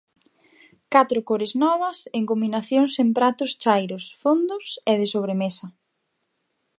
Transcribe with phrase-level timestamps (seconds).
[0.93, 5.67] Catro cores novas en combinacións en pratos chairos, fondos e de sobremesa.